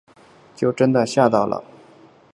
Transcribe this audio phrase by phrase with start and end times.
[0.55, 1.63] 就真的吓到了